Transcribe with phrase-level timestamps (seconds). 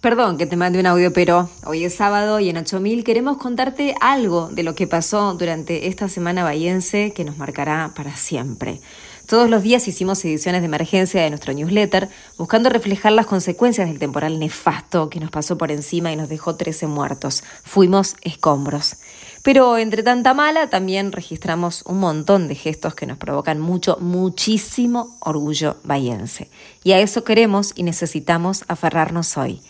[0.00, 3.94] Perdón que te mande un audio, pero hoy es sábado y en 8000 queremos contarte
[4.00, 8.80] algo de lo que pasó durante esta semana bahiense que nos marcará para siempre.
[9.26, 12.08] Todos los días hicimos ediciones de emergencia de nuestro newsletter
[12.38, 16.56] buscando reflejar las consecuencias del temporal nefasto que nos pasó por encima y nos dejó
[16.56, 17.44] 13 muertos.
[17.62, 18.96] Fuimos escombros.
[19.42, 25.18] Pero entre tanta mala también registramos un montón de gestos que nos provocan mucho, muchísimo
[25.20, 26.48] orgullo bahiense.
[26.82, 29.60] Y a eso queremos y necesitamos aferrarnos hoy.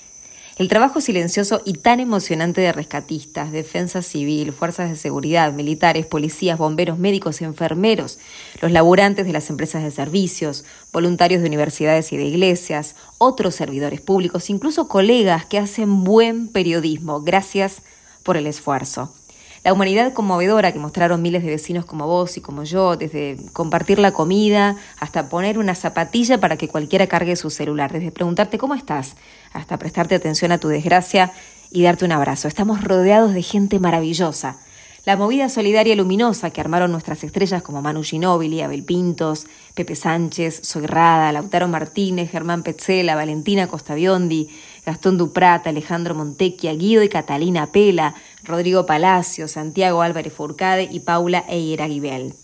[0.60, 6.58] El trabajo silencioso y tan emocionante de rescatistas, defensa civil, fuerzas de seguridad, militares, policías,
[6.58, 8.18] bomberos, médicos, enfermeros,
[8.60, 14.02] los laburantes de las empresas de servicios, voluntarios de universidades y de iglesias, otros servidores
[14.02, 17.22] públicos, incluso colegas que hacen buen periodismo.
[17.22, 17.80] Gracias
[18.22, 19.14] por el esfuerzo.
[19.62, 23.98] La humanidad conmovedora que mostraron miles de vecinos como vos y como yo, desde compartir
[23.98, 28.74] la comida hasta poner una zapatilla para que cualquiera cargue su celular, desde preguntarte cómo
[28.74, 29.16] estás
[29.52, 31.32] hasta prestarte atención a tu desgracia
[31.70, 32.48] y darte un abrazo.
[32.48, 34.56] Estamos rodeados de gente maravillosa.
[35.04, 40.60] La movida solidaria luminosa que armaron nuestras estrellas como Manu Ginóbili, Abel Pintos, Pepe Sánchez,
[40.62, 44.50] Soyrada, Lautaro Martínez, Germán Petzela, Valentina Costabiondi,
[44.90, 51.44] Gastón Duprat, Alejandro Montequia, Guido y Catalina Pela, Rodrigo Palacio, Santiago Álvarez Furcade y Paula
[51.48, 52.34] Eira Guibel.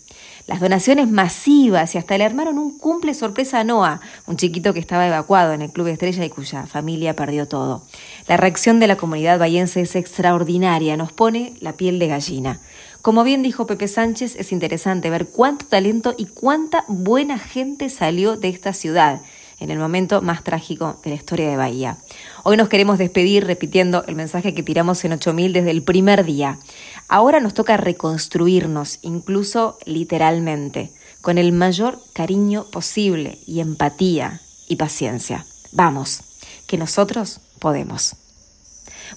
[0.47, 4.79] Las donaciones masivas y hasta le armaron un cumple sorpresa a Noah, un chiquito que
[4.79, 7.83] estaba evacuado en el Club Estrella y cuya familia perdió todo.
[8.29, 12.61] La reacción de la comunidad bahiense es extraordinaria, nos pone la piel de gallina.
[13.01, 18.37] Como bien dijo Pepe Sánchez, es interesante ver cuánto talento y cuánta buena gente salió
[18.37, 19.19] de esta ciudad
[19.59, 21.97] en el momento más trágico de la historia de Bahía.
[22.43, 26.59] Hoy nos queremos despedir repitiendo el mensaje que tiramos en 8000 desde el primer día.
[27.07, 30.91] Ahora nos toca reconstruirnos, incluso literalmente,
[31.21, 35.45] con el mayor cariño posible y empatía y paciencia.
[35.71, 36.21] Vamos,
[36.67, 38.15] que nosotros podemos.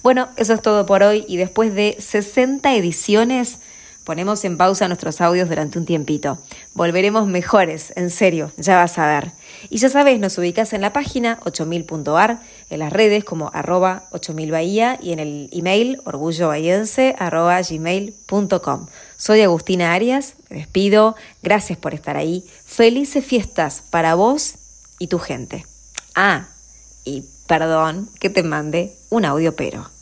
[0.03, 3.59] Bueno, eso es todo por hoy y después de 60 ediciones
[4.03, 6.37] ponemos en pausa nuestros audios durante un tiempito.
[6.73, 9.31] Volveremos mejores, en serio, ya vas a ver.
[9.69, 12.39] Y ya sabes, nos ubicas en la página 8000.ar,
[12.69, 17.15] en las redes como arroba 8000 Bahía y en el email orgullobahiense.
[19.17, 22.45] Soy Agustina Arias, me despido, gracias por estar ahí.
[22.65, 24.55] Felices fiestas para vos
[24.99, 25.65] y tu gente.
[26.15, 26.47] Ah,
[27.05, 30.00] y perdón que te mande un audio pero.